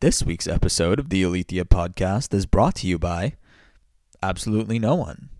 [0.00, 3.32] This week's episode of the Alethea podcast is brought to you by
[4.22, 5.30] absolutely no one.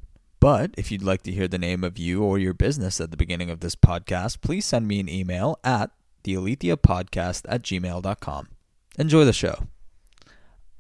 [0.41, 3.19] But if you'd like to hear the name of you or your business at the
[3.19, 5.90] beginning of this podcast, please send me an email at
[6.24, 8.48] thealetheapodcast at gmail.com.
[8.98, 9.66] Enjoy the show.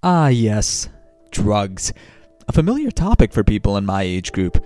[0.02, 0.88] Ah, yes,
[1.30, 1.92] drugs.
[2.48, 4.56] A familiar topic for people in my age group.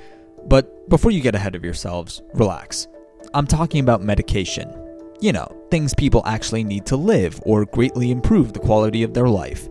[0.47, 2.87] But before you get ahead of yourselves, relax.
[3.35, 4.90] I'm talking about medication.
[5.23, 9.29] You know, things people actually need to live or greatly improve the quality of their
[9.29, 9.69] life.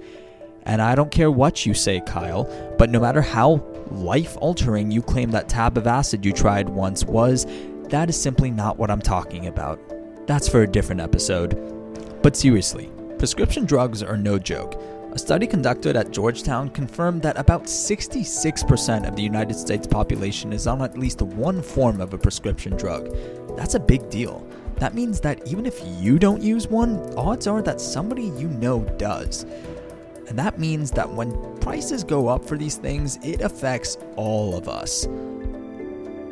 [0.63, 2.43] And I don't care what you say, Kyle,
[2.77, 7.03] but no matter how life altering you claim that tab of acid you tried once
[7.03, 7.47] was,
[7.85, 9.79] that is simply not what I'm talking about.
[10.27, 11.55] That's for a different episode.
[12.21, 14.79] But seriously, prescription drugs are no joke.
[15.13, 20.67] A study conducted at Georgetown confirmed that about 66% of the United States population is
[20.67, 23.09] on at least one form of a prescription drug.
[23.57, 24.47] That's a big deal.
[24.79, 28.81] That means that even if you don't use one, odds are that somebody you know
[28.97, 29.43] does.
[30.27, 34.69] And that means that when prices go up for these things, it affects all of
[34.69, 35.05] us.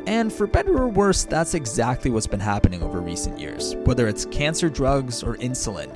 [0.06, 4.24] And for better or worse, that's exactly what's been happening over recent years, whether it's
[4.26, 5.94] cancer drugs or insulin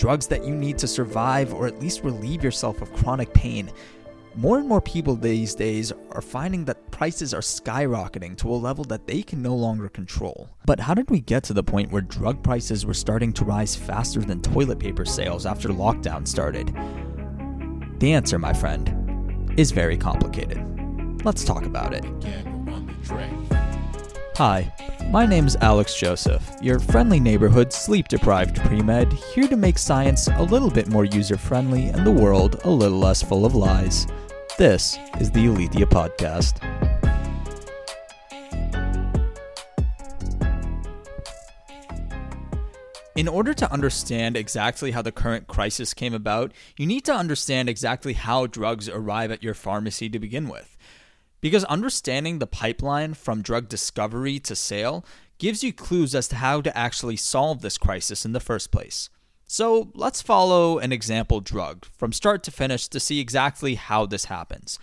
[0.00, 3.70] drugs that you need to survive or at least relieve yourself of chronic pain.
[4.36, 8.84] More and more people these days are finding that prices are skyrocketing to a level
[8.84, 10.48] that they can no longer control.
[10.66, 13.74] But how did we get to the point where drug prices were starting to rise
[13.74, 16.68] faster than toilet paper sales after lockdown started?
[17.98, 20.64] The answer, my friend, is very complicated.
[21.24, 22.04] Let's talk about it.
[24.36, 24.72] Hi,
[25.10, 30.28] my name's Alex Joseph, your friendly neighborhood sleep deprived pre med, here to make science
[30.28, 34.06] a little bit more user friendly and the world a little less full of lies.
[34.60, 36.60] This is the Alethea Podcast.
[43.16, 47.70] In order to understand exactly how the current crisis came about, you need to understand
[47.70, 50.76] exactly how drugs arrive at your pharmacy to begin with.
[51.40, 55.06] Because understanding the pipeline from drug discovery to sale
[55.38, 59.08] gives you clues as to how to actually solve this crisis in the first place.
[59.52, 64.26] So let's follow an example drug from start to finish to see exactly how this
[64.26, 64.78] happens.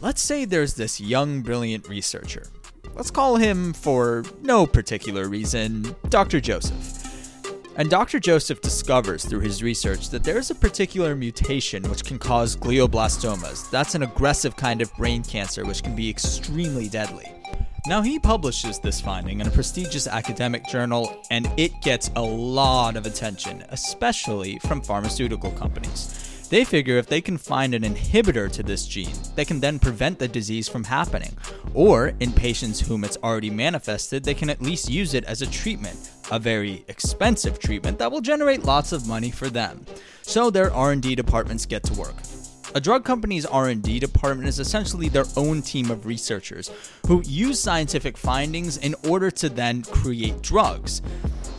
[0.00, 2.46] Let's say there's this young, brilliant researcher.
[2.94, 6.40] Let's call him, for no particular reason, Dr.
[6.40, 7.04] Joseph.
[7.76, 8.18] And Dr.
[8.18, 13.70] Joseph discovers through his research that there's a particular mutation which can cause glioblastomas.
[13.70, 17.30] That's an aggressive kind of brain cancer which can be extremely deadly.
[17.88, 22.96] Now, he publishes this finding in a prestigious academic journal, and it gets a lot
[22.96, 26.46] of attention, especially from pharmaceutical companies.
[26.50, 30.18] They figure if they can find an inhibitor to this gene, they can then prevent
[30.18, 31.34] the disease from happening.
[31.72, 35.46] Or, in patients whom it's already manifested, they can at least use it as a
[35.46, 39.86] treatment, a very expensive treatment that will generate lots of money for them.
[40.20, 42.16] So their R&D departments get to work.
[42.74, 46.70] A drug company's R&D department is essentially their own team of researchers
[47.06, 51.00] who use scientific findings in order to then create drugs.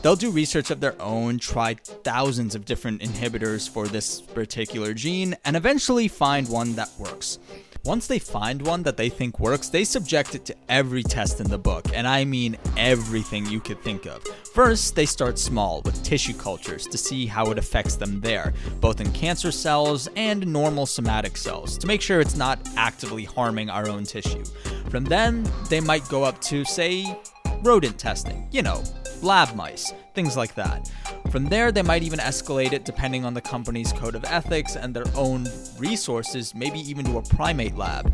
[0.03, 5.35] They'll do research of their own, try thousands of different inhibitors for this particular gene,
[5.45, 7.39] and eventually find one that works.
[7.85, 11.47] Once they find one that they think works, they subject it to every test in
[11.47, 14.22] the book, and I mean everything you could think of.
[14.53, 19.00] First, they start small with tissue cultures to see how it affects them there, both
[19.00, 23.88] in cancer cells and normal somatic cells, to make sure it's not actively harming our
[23.88, 24.44] own tissue.
[24.89, 27.18] From then, they might go up to, say,
[27.62, 28.84] rodent testing, you know,
[29.24, 30.91] lab mice, things like that.
[31.31, 34.96] From there, they might even escalate it depending on the company's code of ethics and
[34.96, 35.47] their own
[35.78, 38.13] resources, maybe even to a primate lab.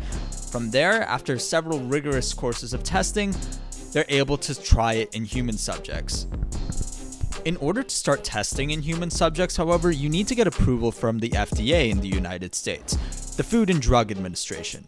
[0.50, 3.34] From there, after several rigorous courses of testing,
[3.92, 6.26] they're able to try it in human subjects.
[7.44, 11.20] In order to start testing in human subjects, however, you need to get approval from
[11.20, 12.96] the FDA in the United States,
[13.36, 14.84] the Food and Drug Administration.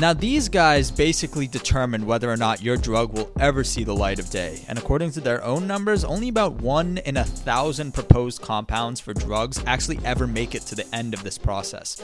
[0.00, 4.18] Now, these guys basically determine whether or not your drug will ever see the light
[4.18, 8.40] of day, and according to their own numbers, only about one in a thousand proposed
[8.40, 12.00] compounds for drugs actually ever make it to the end of this process.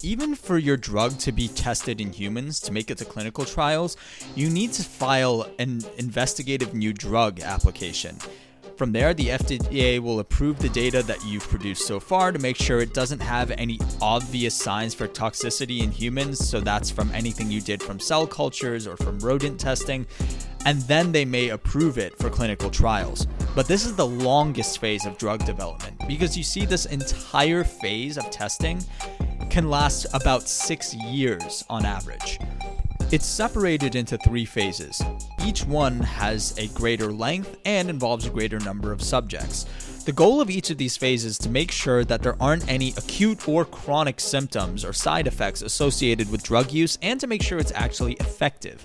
[0.00, 3.98] Even for your drug to be tested in humans to make it to clinical trials,
[4.34, 8.16] you need to file an investigative new drug application.
[8.76, 12.56] From there, the FDA will approve the data that you've produced so far to make
[12.56, 16.48] sure it doesn't have any obvious signs for toxicity in humans.
[16.48, 20.06] So that's from anything you did from cell cultures or from rodent testing.
[20.66, 23.28] And then they may approve it for clinical trials.
[23.54, 28.18] But this is the longest phase of drug development because you see, this entire phase
[28.18, 28.82] of testing
[29.50, 32.40] can last about six years on average.
[33.14, 35.00] It's separated into three phases.
[35.46, 40.02] Each one has a greater length and involves a greater number of subjects.
[40.04, 42.88] The goal of each of these phases is to make sure that there aren't any
[42.96, 47.60] acute or chronic symptoms or side effects associated with drug use and to make sure
[47.60, 48.84] it's actually effective.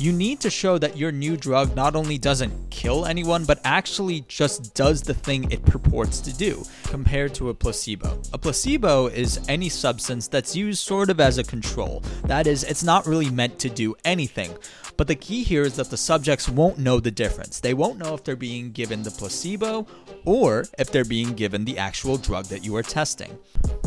[0.00, 4.20] You need to show that your new drug not only doesn't kill anyone, but actually
[4.28, 8.22] just does the thing it purports to do, compared to a placebo.
[8.32, 12.04] A placebo is any substance that's used sort of as a control.
[12.26, 14.56] That is, it's not really meant to do anything.
[14.96, 17.58] But the key here is that the subjects won't know the difference.
[17.60, 19.86] They won't know if they're being given the placebo
[20.24, 23.38] or if they're being given the actual drug that you are testing.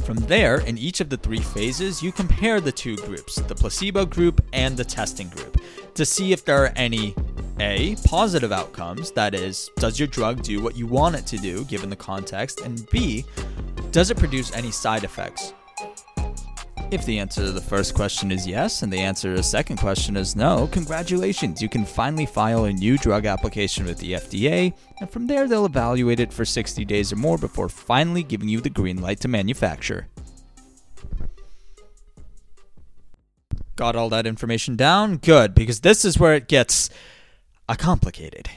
[0.06, 4.06] From there, in each of the three phases, you compare the two groups, the placebo
[4.06, 5.61] group and the testing group,
[5.96, 7.16] to see if there are any
[7.60, 11.64] A, positive outcomes, that is, does your drug do what you want it to do
[11.66, 13.26] given the context, and B,
[13.92, 15.54] does it produce any side effects?
[16.92, 19.78] If the answer to the first question is yes, and the answer to the second
[19.78, 24.74] question is no, congratulations, you can finally file a new drug application with the FDA,
[25.00, 28.60] and from there they'll evaluate it for 60 days or more before finally giving you
[28.60, 30.08] the green light to manufacture.
[33.76, 35.18] Got all that information down?
[35.18, 36.90] Good, because this is where it gets
[37.70, 38.50] uh, complicated.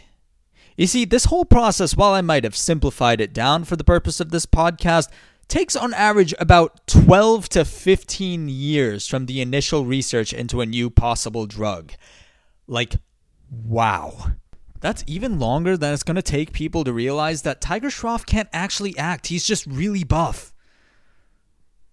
[0.77, 4.19] You see, this whole process, while I might have simplified it down for the purpose
[4.19, 5.09] of this podcast,
[5.47, 10.91] takes on average about 12 to 15 years from the initial research into a new
[10.91, 11.93] possible drug.
[12.67, 12.97] Like,
[13.51, 14.33] wow.
[14.81, 18.49] That's even longer than it's going to take people to realize that Tiger Shroff can't
[18.53, 19.29] actually act.
[19.29, 20.54] He's just really buff.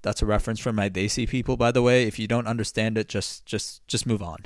[0.01, 2.03] That's a reference from my Desi people, by the way.
[2.07, 4.45] If you don't understand it, just just just move on.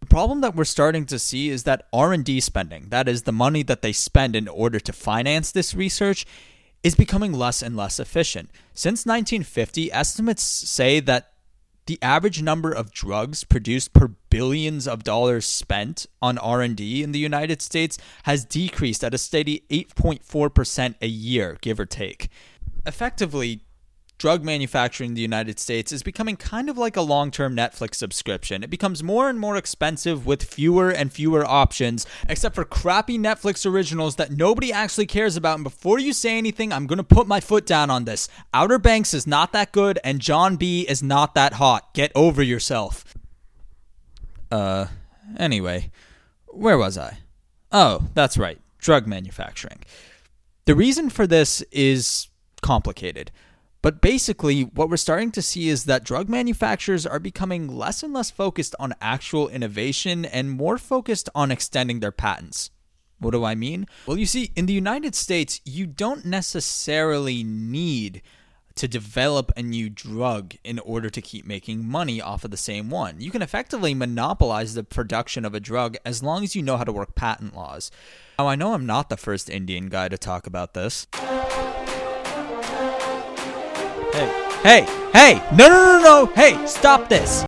[0.00, 3.62] The problem that we're starting to see is that R&D spending, that is the money
[3.64, 6.24] that they spend in order to finance this research,
[6.82, 8.50] is becoming less and less efficient.
[8.72, 11.32] Since 1950, estimates say that
[11.86, 17.18] the average number of drugs produced per billions of dollars spent on R&D in the
[17.18, 22.28] United States has decreased at a steady 8.4% a year, give or take.
[22.84, 23.62] Effectively,
[24.18, 27.96] drug manufacturing in the United States is becoming kind of like a long term Netflix
[27.96, 28.62] subscription.
[28.62, 33.70] It becomes more and more expensive with fewer and fewer options, except for crappy Netflix
[33.70, 35.56] originals that nobody actually cares about.
[35.56, 38.28] And before you say anything, I'm going to put my foot down on this.
[38.54, 41.92] Outer Banks is not that good, and John B is not that hot.
[41.94, 43.14] Get over yourself.
[44.50, 44.86] Uh,
[45.38, 45.90] anyway,
[46.46, 47.18] where was I?
[47.72, 49.82] Oh, that's right, drug manufacturing.
[50.64, 52.28] The reason for this is
[52.62, 53.30] complicated.
[53.86, 58.12] But basically, what we're starting to see is that drug manufacturers are becoming less and
[58.12, 62.72] less focused on actual innovation and more focused on extending their patents.
[63.20, 63.86] What do I mean?
[64.04, 68.22] Well, you see, in the United States, you don't necessarily need
[68.74, 72.90] to develop a new drug in order to keep making money off of the same
[72.90, 73.20] one.
[73.20, 76.82] You can effectively monopolize the production of a drug as long as you know how
[76.82, 77.92] to work patent laws.
[78.36, 81.06] Now, I know I'm not the first Indian guy to talk about this.
[84.16, 84.32] Hey,
[84.62, 85.42] hey, hey!
[85.54, 86.26] No, no, no, no!
[86.34, 87.44] Hey, stop this!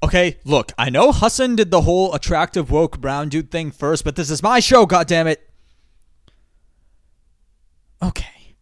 [0.00, 4.14] Okay, look, I know Hasan did the whole attractive woke brown dude thing first, but
[4.14, 5.38] this is my show, goddammit!
[8.00, 8.54] Okay.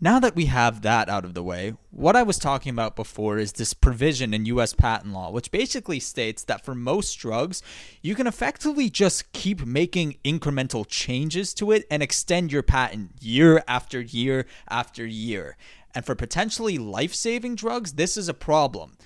[0.00, 3.38] Now that we have that out of the way, what I was talking about before
[3.38, 7.62] is this provision in US patent law, which basically states that for most drugs,
[8.02, 13.62] you can effectively just keep making incremental changes to it and extend your patent year
[13.68, 15.56] after year after year.
[15.94, 18.96] And for potentially life saving drugs, this is a problem.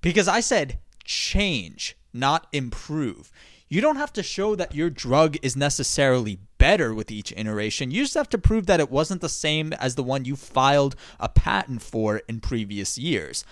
[0.00, 3.30] Because I said change, not improve.
[3.68, 7.90] You don't have to show that your drug is necessarily better with each iteration.
[7.90, 10.94] You just have to prove that it wasn't the same as the one you filed
[11.18, 13.44] a patent for in previous years.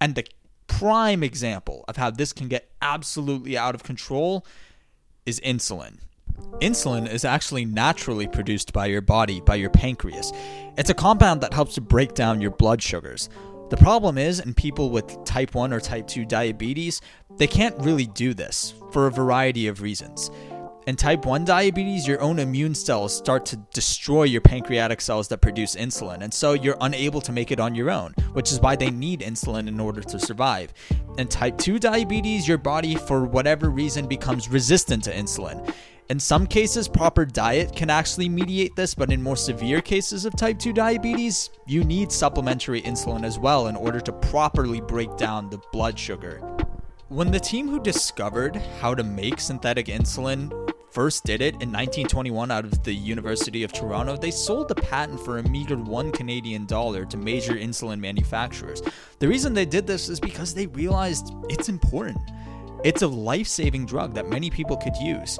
[0.00, 0.26] And the
[0.66, 4.44] prime example of how this can get absolutely out of control
[5.24, 5.98] is insulin.
[6.60, 10.32] Insulin is actually naturally produced by your body, by your pancreas.
[10.76, 13.28] It's a compound that helps to break down your blood sugars.
[13.70, 17.00] The problem is, in people with type 1 or type 2 diabetes,
[17.36, 20.30] they can't really do this for a variety of reasons.
[20.86, 25.42] In type 1 diabetes, your own immune cells start to destroy your pancreatic cells that
[25.42, 28.74] produce insulin, and so you're unable to make it on your own, which is why
[28.74, 30.72] they need insulin in order to survive.
[31.18, 35.70] In type 2 diabetes, your body, for whatever reason, becomes resistant to insulin.
[36.10, 40.34] In some cases, proper diet can actually mediate this, but in more severe cases of
[40.34, 45.50] type 2 diabetes, you need supplementary insulin as well in order to properly break down
[45.50, 46.38] the blood sugar.
[47.08, 50.50] When the team who discovered how to make synthetic insulin
[50.90, 55.20] first did it in 1921 out of the University of Toronto, they sold the patent
[55.20, 58.80] for a meager 1 Canadian dollar to major insulin manufacturers.
[59.18, 62.16] The reason they did this is because they realized it's important.
[62.82, 65.38] It's a life saving drug that many people could use.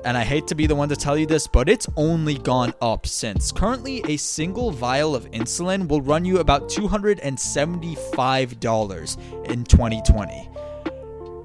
[0.05, 2.75] and I hate to be the one to tell you this, but it's only gone
[2.81, 3.53] up since.
[3.53, 10.49] Currently, a single vial of insulin will run you about $275 in 2020.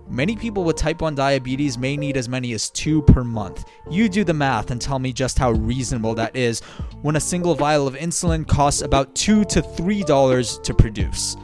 [0.10, 3.66] Many people with type 1 diabetes may need as many as two per month.
[3.90, 6.62] You do the math and tell me just how reasonable that is
[7.02, 11.36] when a single vial of insulin costs about 2 to $3 to produce.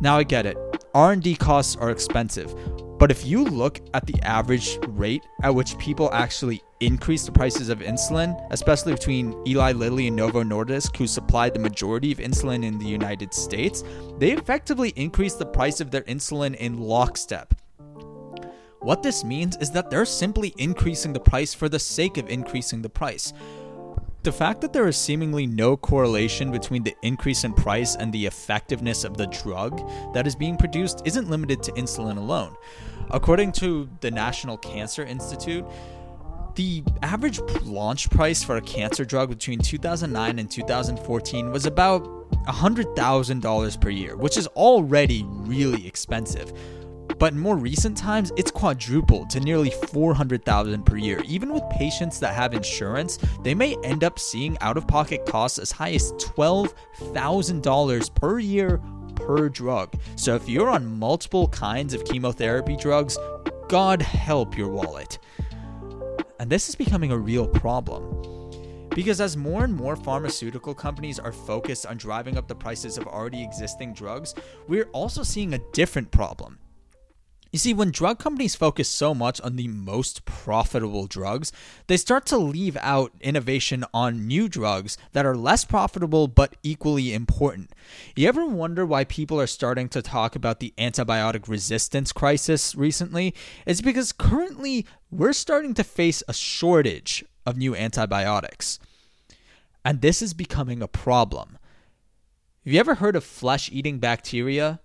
[0.00, 0.56] Now I get it.
[0.94, 2.54] R&D costs are expensive,
[2.98, 7.68] but if you look at the average rate at which people actually increase the prices
[7.68, 12.64] of insulin, especially between Eli Lilly and Novo Nordisk, who supply the majority of insulin
[12.64, 13.84] in the United States,
[14.18, 17.54] they effectively increase the price of their insulin in lockstep.
[18.86, 22.82] What this means is that they're simply increasing the price for the sake of increasing
[22.82, 23.32] the price.
[24.22, 28.26] The fact that there is seemingly no correlation between the increase in price and the
[28.26, 29.82] effectiveness of the drug
[30.14, 32.54] that is being produced isn't limited to insulin alone.
[33.10, 35.64] According to the National Cancer Institute,
[36.54, 42.04] the average launch price for a cancer drug between 2009 and 2014 was about
[42.46, 46.52] $100,000 per year, which is already really expensive.
[47.18, 51.22] But in more recent times, it's quadrupled to nearly 400,000 per year.
[51.24, 55.92] Even with patients that have insurance, they may end up seeing out-of-pocket costs as high
[55.92, 58.80] as $12,000 per year
[59.14, 59.94] per drug.
[60.16, 63.18] So if you're on multiple kinds of chemotherapy drugs,
[63.68, 65.18] God help your wallet.
[66.38, 68.90] And this is becoming a real problem.
[68.90, 73.06] Because as more and more pharmaceutical companies are focused on driving up the prices of
[73.06, 74.34] already existing drugs,
[74.68, 76.58] we're also seeing a different problem.
[77.56, 81.52] You see, when drug companies focus so much on the most profitable drugs,
[81.86, 87.14] they start to leave out innovation on new drugs that are less profitable but equally
[87.14, 87.70] important.
[88.14, 93.34] You ever wonder why people are starting to talk about the antibiotic resistance crisis recently?
[93.64, 98.78] It's because currently we're starting to face a shortage of new antibiotics.
[99.82, 101.56] And this is becoming a problem.
[102.66, 104.78] Have you ever heard of flesh eating bacteria?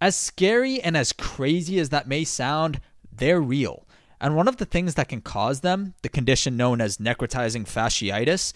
[0.00, 3.86] As scary and as crazy as that may sound, they're real.
[4.20, 8.52] And one of the things that can cause them, the condition known as necrotizing fasciitis,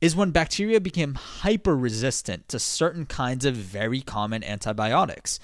[0.00, 5.38] is when bacteria become hyper resistant to certain kinds of very common antibiotics.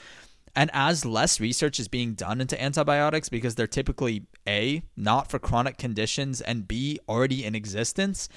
[0.55, 5.39] And as less research is being done into antibiotics because they're typically A, not for
[5.39, 8.29] chronic conditions, and B, already in existence,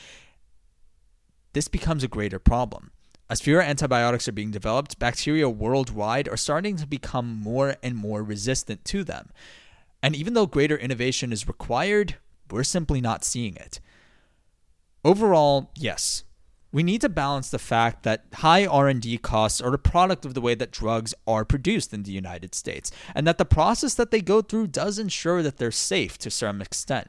[1.51, 2.91] this becomes a greater problem.
[3.29, 8.21] As fewer antibiotics are being developed, bacteria worldwide are starting to become more and more
[8.21, 9.29] resistant to them.
[10.03, 12.17] And even though greater innovation is required,
[12.51, 13.79] we're simply not seeing it.
[15.03, 16.23] Overall, yes,
[16.71, 20.41] we need to balance the fact that high R&D costs are a product of the
[20.41, 24.21] way that drugs are produced in the United States and that the process that they
[24.21, 27.07] go through does ensure that they're safe to some extent.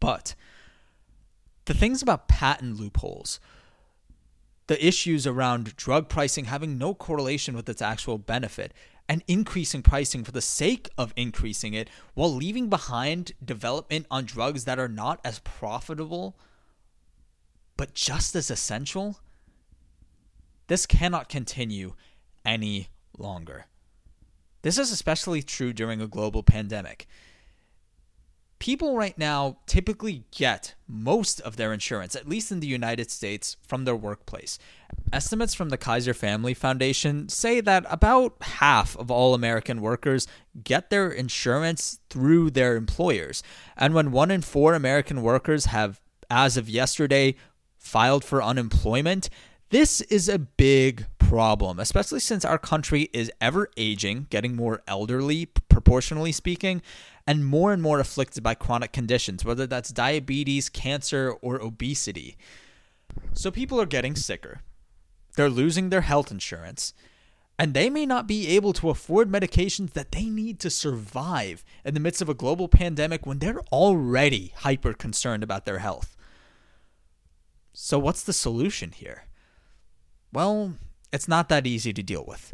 [0.00, 0.34] But
[1.64, 3.40] the things about patent loopholes
[4.66, 8.72] the issues around drug pricing having no correlation with its actual benefit
[9.08, 14.64] and increasing pricing for the sake of increasing it while leaving behind development on drugs
[14.64, 16.36] that are not as profitable
[17.76, 19.18] but just as essential.
[20.68, 21.94] This cannot continue
[22.44, 23.66] any longer.
[24.62, 27.06] This is especially true during a global pandemic
[28.58, 33.56] people right now typically get most of their insurance, at least in the United States,
[33.66, 34.58] from their workplace.
[35.12, 40.26] Estimates from the Kaiser Family Foundation say that about half of all American workers
[40.62, 43.42] get their insurance through their employers.
[43.76, 47.36] And when one in four American workers have, as of yesterday,
[47.76, 49.28] filed for unemployment,
[49.70, 55.46] this is a big problem, especially since our country is ever aging, getting more elderly,
[55.46, 56.80] proportionally speaking,
[57.26, 62.36] and more and more afflicted by chronic conditions, whether that's diabetes, cancer, or obesity.
[63.32, 64.60] So people are getting sicker.
[65.36, 66.92] They're losing their health insurance.
[67.58, 71.94] And they may not be able to afford medications that they need to survive in
[71.94, 76.16] the midst of a global pandemic when they're already hyper concerned about their health.
[77.72, 79.24] So, what's the solution here?
[80.32, 80.74] Well,
[81.12, 82.52] it's not that easy to deal with.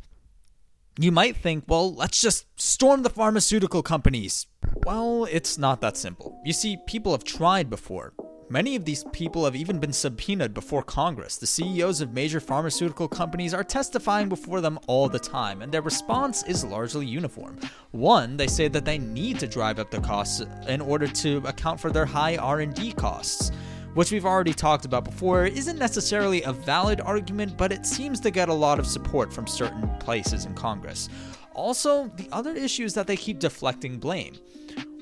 [1.00, 4.46] You might think, well, let's just storm the pharmaceutical companies.
[4.84, 6.38] Well, it's not that simple.
[6.44, 8.12] You see, people have tried before.
[8.50, 11.38] Many of these people have even been subpoenaed before Congress.
[11.38, 15.80] The CEOs of major pharmaceutical companies are testifying before them all the time, and their
[15.80, 17.58] response is largely uniform.
[17.92, 21.80] One, they say that they need to drive up the costs in order to account
[21.80, 23.52] for their high R&D costs
[23.94, 28.30] which we've already talked about before, isn't necessarily a valid argument, but it seems to
[28.30, 31.08] get a lot of support from certain places in Congress.
[31.54, 34.34] Also, the other issue is that they keep deflecting blame.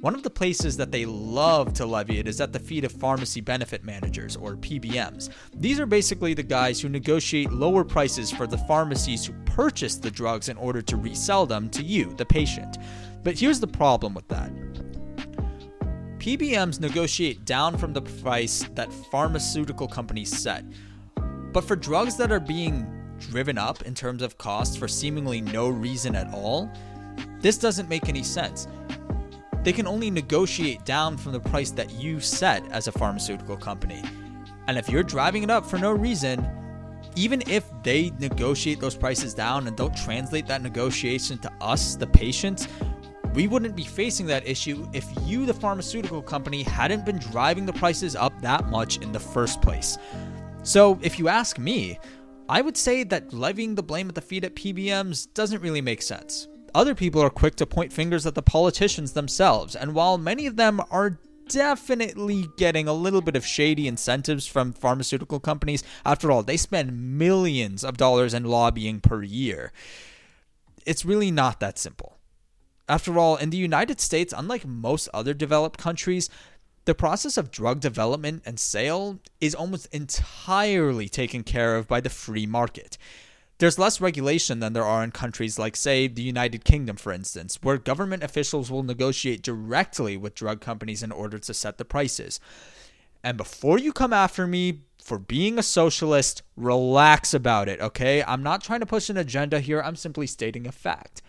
[0.01, 2.93] One of the places that they love to levy it is at the feet of
[2.93, 5.29] pharmacy benefit managers, or PBMs.
[5.55, 10.11] These are basically the guys who negotiate lower prices for the pharmacies who purchase the
[10.11, 12.79] drugs in order to resell them to you, the patient.
[13.25, 14.53] But here's the problem with that.
[16.19, 20.65] PBMs negotiate down from the price that pharmaceutical companies set.
[21.53, 22.87] But for drugs that are being
[23.19, 26.71] driven up in terms of cost for seemingly no reason at all,
[27.41, 28.69] this doesn't make any sense
[29.69, 34.03] they can only negotiate down from the price that you set as a pharmaceutical company.
[34.67, 36.47] And if you're driving it up for no reason,
[37.17, 42.07] even if they negotiate those prices down and don't translate that negotiation to us, the
[42.07, 42.69] patients,
[43.39, 47.73] we wouldn't be facing that issue if you, the pharmaceutical company, hadn't been driving the
[47.73, 49.97] prices up that much in the first place.
[50.65, 52.01] So, if you ask me,
[52.49, 56.03] I would say that levying the blame at the feet at PBMs doesn't really make
[56.03, 56.49] sense.
[56.75, 60.57] Other people are quick to point fingers at the politicians themselves, and while many of
[60.57, 66.43] them are definitely getting a little bit of shady incentives from pharmaceutical companies, after all,
[66.43, 69.71] they spend millions of dollars in lobbying per year.
[70.85, 72.08] It's really not that simple.
[72.89, 76.31] After all, in the United States, unlike most other developed countries,
[76.87, 82.09] the process of drug development and sale is almost entirely taken care of by the
[82.09, 82.97] free market.
[83.59, 87.59] There's less regulation than there are in countries like, say, the United Kingdom, for instance,
[87.61, 92.41] where government officials will negotiate directly with drug companies in order to set the prices.
[93.23, 98.23] And before you come after me for being a socialist, relax about it, okay?
[98.23, 101.21] I'm not trying to push an agenda here, I'm simply stating a fact.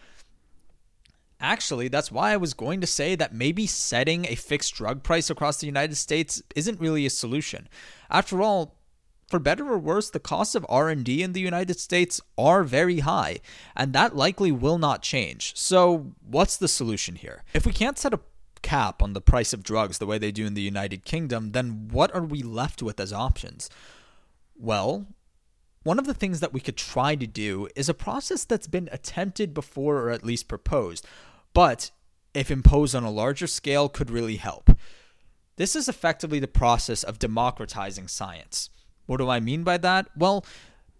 [1.42, 5.30] Actually, that's why I was going to say that maybe setting a fixed drug price
[5.30, 7.70] across the United States isn't really a solution.
[8.10, 8.76] After all,
[9.30, 13.40] for better or worse, the costs of R&D in the United States are very high,
[13.76, 15.56] and that likely will not change.
[15.56, 17.44] So, what's the solution here?
[17.54, 18.20] If we can't set a
[18.62, 21.88] cap on the price of drugs the way they do in the United Kingdom, then
[21.92, 23.70] what are we left with as options?
[24.58, 25.06] Well,
[25.84, 28.90] one of the things that we could try to do is a process that's been
[28.92, 31.08] attempted before or at least proposed,
[31.54, 31.92] but
[32.34, 34.70] if imposed on a larger scale could really help.
[35.56, 38.70] This is effectively the process of democratizing science.
[39.08, 40.08] What do I mean by that?
[40.16, 40.46] Well,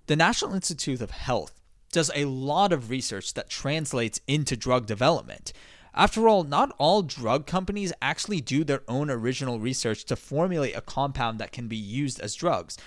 [0.08, 5.54] the National Institute of Health does a lot of research that translates into drug development.
[5.94, 10.82] After all, not all drug companies actually do their own original research to formulate a
[10.82, 12.78] compound that can be used as drugs.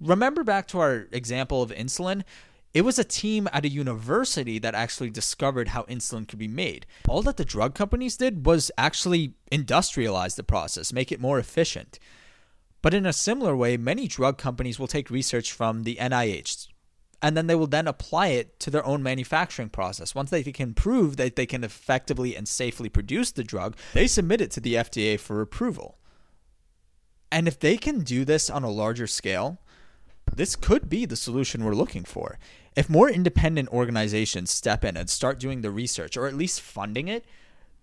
[0.00, 2.22] Remember back to our example of insulin?
[2.74, 6.86] It was a team at a university that actually discovered how insulin could be made.
[7.08, 12.00] All that the drug companies did was actually industrialize the process, make it more efficient.
[12.82, 16.66] But in a similar way, many drug companies will take research from the NIH
[17.24, 20.14] and then they will then apply it to their own manufacturing process.
[20.14, 24.42] Once they can prove that they can effectively and safely produce the drug, they submit
[24.42, 25.96] it to the FDA for approval.
[27.32, 29.58] And if they can do this on a larger scale,
[30.36, 32.38] this could be the solution we're looking for.
[32.76, 37.08] If more independent organizations step in and start doing the research or at least funding
[37.08, 37.24] it,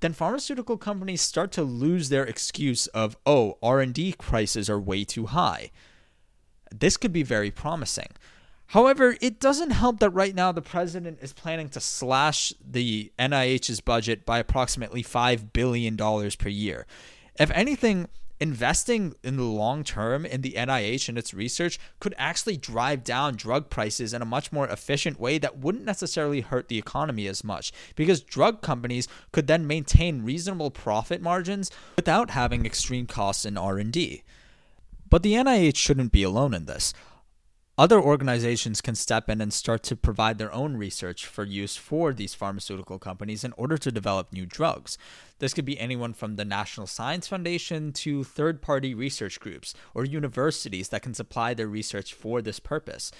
[0.02, 5.28] then pharmaceutical companies start to lose their excuse of, "Oh, R&D prices are way too
[5.28, 5.72] high."
[6.72, 8.10] This could be very promising.
[8.68, 13.82] However, it doesn't help that right now the president is planning to slash the NIH's
[13.82, 16.88] budget by approximately $5 billion per year.
[17.38, 18.08] If anything,
[18.42, 23.36] investing in the long term in the NIH and its research could actually drive down
[23.36, 27.44] drug prices in a much more efficient way that wouldn't necessarily hurt the economy as
[27.44, 33.60] much because drug companies could then maintain reasonable profit margins without having extreme costs in
[33.60, 34.24] R&D.
[35.08, 36.94] But the NIH shouldn't be alone in this.
[37.78, 42.14] Other organizations can step in and start to provide their own research for use for
[42.14, 44.98] these pharmaceutical companies in order to develop new drugs.
[45.40, 50.04] This could be anyone from the National Science Foundation to third party research groups or
[50.04, 53.12] universities that can supply their research for this purpose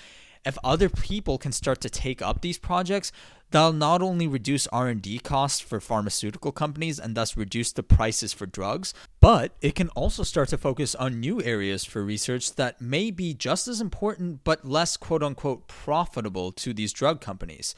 [0.46, 3.12] if other people can start to take up these projects,
[3.52, 8.46] they'll not only reduce R&D costs for pharmaceutical companies and thus reduce the prices for
[8.46, 13.12] drugs, but it can also start to focus on new areas for research that may
[13.12, 17.76] be just as important but less quote unquote profitable to these drug companies.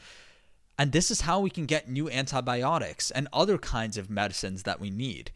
[0.77, 4.79] And this is how we can get new antibiotics and other kinds of medicines that
[4.79, 5.31] we need.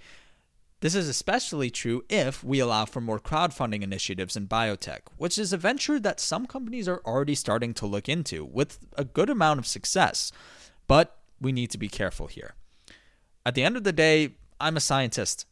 [0.80, 5.52] This is especially true if we allow for more crowdfunding initiatives in biotech, which is
[5.52, 9.60] a venture that some companies are already starting to look into with a good amount
[9.60, 10.32] of success.
[10.88, 12.54] But we need to be careful here.
[13.44, 15.48] At the end of the day, I'm a scientist.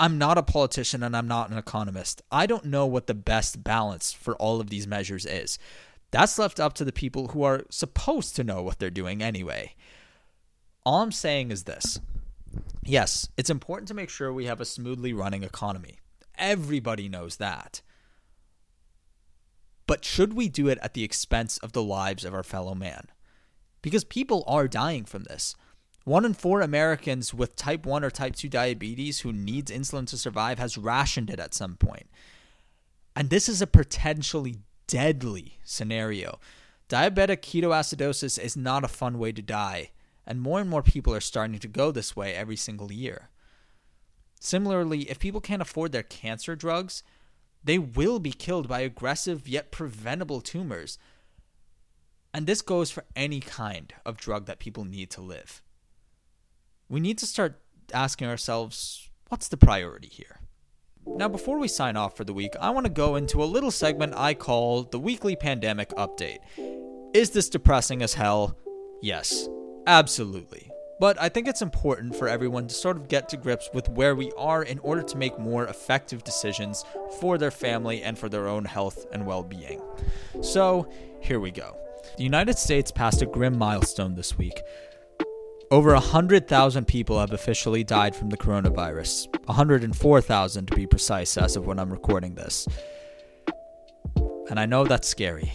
[0.00, 2.22] I'm not a politician and I'm not an economist.
[2.32, 5.58] I don't know what the best balance for all of these measures is.
[6.10, 9.74] That's left up to the people who are supposed to know what they're doing anyway.
[10.86, 12.00] All I'm saying is this
[12.86, 16.00] Yes, it's important to make sure we have a smoothly running economy.
[16.36, 17.80] Everybody knows that.
[19.86, 23.06] But should we do it at the expense of the lives of our fellow man?
[23.82, 25.54] Because people are dying from this.
[26.04, 30.18] One in four Americans with type 1 or type 2 diabetes who needs insulin to
[30.18, 32.08] survive has rationed it at some point.
[33.16, 36.38] And this is a potentially deadly scenario.
[36.90, 39.92] Diabetic ketoacidosis is not a fun way to die
[40.26, 43.28] and more and more people are starting to go this way every single year.
[44.40, 47.02] Similarly, if people can't afford their cancer drugs,
[47.62, 50.98] they will be killed by aggressive yet preventable tumors.
[52.32, 55.62] And this goes for any kind of drug that people need to live.
[56.88, 57.60] We need to start
[57.92, 60.40] asking ourselves what's the priority here?
[61.06, 63.70] Now, before we sign off for the week, I want to go into a little
[63.70, 66.38] segment I call the Weekly Pandemic Update.
[67.14, 68.58] Is this depressing as hell?
[69.02, 69.48] Yes.
[69.86, 70.70] Absolutely.
[71.00, 74.14] But I think it's important for everyone to sort of get to grips with where
[74.14, 76.84] we are in order to make more effective decisions
[77.18, 79.82] for their family and for their own health and well being.
[80.40, 80.88] So,
[81.20, 81.76] here we go.
[82.16, 84.60] The United States passed a grim milestone this week.
[85.70, 89.26] Over 100,000 people have officially died from the coronavirus.
[89.46, 92.68] 104,000 to be precise as of when I'm recording this.
[94.48, 95.52] And I know that's scary.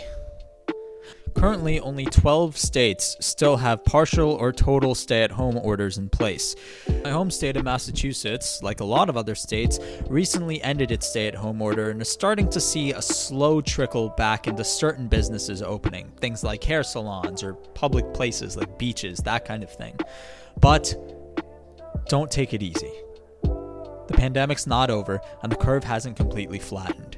[1.40, 6.54] Currently, only 12 states still have partial or total stay at home orders in place.
[7.02, 11.28] My home state of Massachusetts, like a lot of other states, recently ended its stay
[11.28, 15.62] at home order and is starting to see a slow trickle back into certain businesses
[15.62, 19.98] opening, things like hair salons or public places like beaches, that kind of thing.
[20.60, 20.94] But
[22.10, 22.92] don't take it easy.
[23.44, 27.16] The pandemic's not over, and the curve hasn't completely flattened.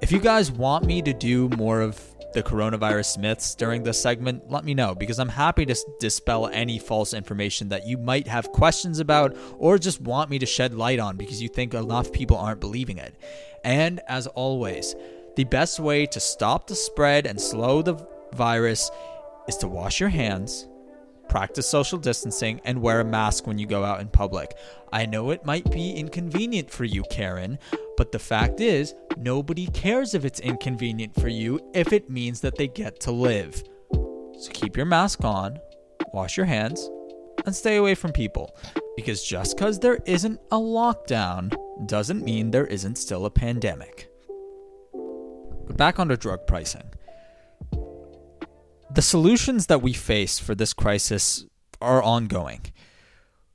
[0.00, 4.50] If you guys want me to do more of the coronavirus myths during this segment,
[4.50, 8.52] let me know because I'm happy to dispel any false information that you might have
[8.52, 12.36] questions about or just want me to shed light on because you think enough people
[12.36, 13.14] aren't believing it.
[13.64, 14.94] And as always,
[15.36, 18.90] the best way to stop the spread and slow the virus
[19.48, 20.66] is to wash your hands
[21.28, 24.56] practice social distancing, and wear a mask when you go out in public.
[24.92, 27.58] I know it might be inconvenient for you, Karen,
[27.96, 32.56] but the fact is, nobody cares if it's inconvenient for you if it means that
[32.56, 33.62] they get to live.
[33.92, 35.58] So keep your mask on,
[36.12, 36.90] wash your hands,
[37.44, 38.56] and stay away from people.
[38.96, 41.54] Because just because there isn't a lockdown
[41.86, 44.08] doesn't mean there isn't still a pandemic.
[45.66, 46.90] But back onto drug pricing.
[48.96, 51.44] The solutions that we face for this crisis
[51.82, 52.62] are ongoing.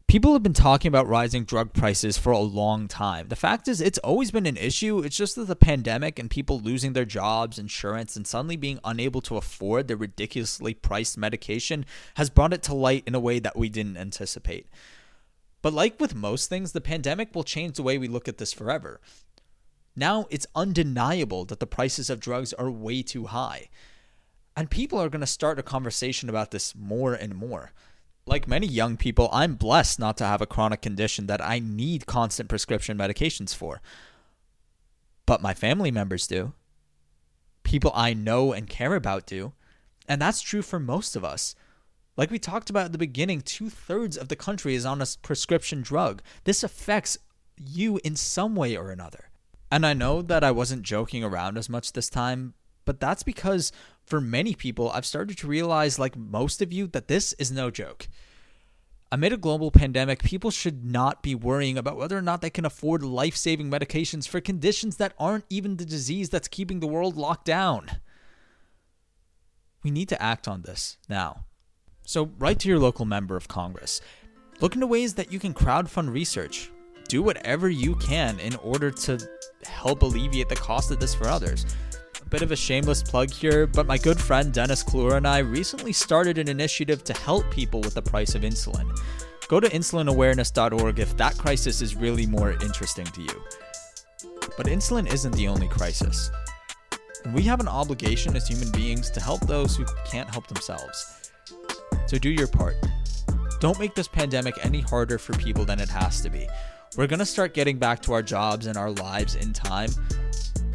[0.06, 3.28] People have been talking about rising drug prices for a long time.
[3.30, 5.00] The fact is, it's always been an issue.
[5.00, 9.20] It's just that the pandemic and people losing their jobs, insurance, and suddenly being unable
[9.22, 13.58] to afford their ridiculously priced medication has brought it to light in a way that
[13.58, 14.68] we didn't anticipate.
[15.64, 18.54] But like with most things, the pandemic will change the way we look at this
[18.54, 19.02] forever.
[19.96, 23.70] Now it's undeniable that the prices of drugs are way too high.
[24.56, 27.72] And people are going to start a conversation about this more and more.
[28.26, 32.06] Like many young people, I'm blessed not to have a chronic condition that I need
[32.06, 33.82] constant prescription medications for.
[35.26, 36.54] But my family members do.
[37.64, 39.54] People I know and care about do.
[40.08, 41.56] And that's true for most of us.
[42.18, 45.08] Like we talked about at the beginning, two thirds of the country is on a
[45.22, 46.22] prescription drug.
[46.44, 47.18] This affects
[47.58, 49.30] you in some way or another.
[49.72, 53.72] And I know that I wasn't joking around as much this time, but that's because
[54.12, 57.72] for many people, I've started to realize, like most of you, that this is no
[57.72, 58.10] joke.
[59.10, 62.66] Amid a global pandemic, people should not be worrying about whether or not they can
[62.66, 67.16] afford life saving medications for conditions that aren't even the disease that's keeping the world
[67.16, 67.90] locked down.
[69.82, 71.46] We need to act on this now.
[72.06, 74.02] So, write to your local member of Congress.
[74.60, 76.70] Look into ways that you can crowdfund research.
[77.08, 79.26] Do whatever you can in order to
[79.64, 81.66] help alleviate the cost of this for others
[82.32, 85.92] bit of a shameless plug here, but my good friend Dennis Klura and I recently
[85.92, 88.90] started an initiative to help people with the price of insulin.
[89.50, 93.44] Go to insulinawareness.org if that crisis is really more interesting to you.
[94.56, 96.32] But insulin isn't the only crisis.
[97.26, 101.32] And we have an obligation as human beings to help those who can't help themselves.
[102.08, 102.76] So do your part.
[103.60, 106.48] Don't make this pandemic any harder for people than it has to be.
[106.96, 109.90] We're going to start getting back to our jobs and our lives in time,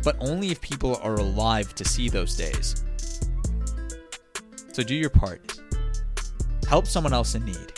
[0.07, 2.85] but only if people are alive to see those days.
[4.73, 5.59] So do your part.
[6.69, 7.73] Help someone else in need.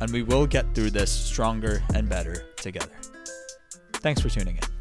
[0.00, 2.92] And we will get through this stronger and better together.
[3.94, 4.73] Thanks for tuning in.